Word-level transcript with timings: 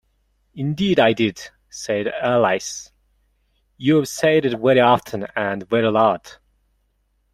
‘Indeed 0.55 0.99
I 0.99 1.13
did,’ 1.13 1.51
said 1.69 2.07
Alice: 2.07 2.91
‘you’ve 3.77 4.07
said 4.07 4.45
it 4.45 4.57
very 4.59 4.79
often—and 4.79 5.69
very 5.69 5.91
loud. 5.91 6.37